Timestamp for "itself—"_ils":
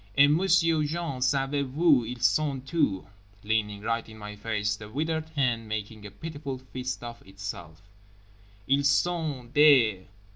7.23-8.85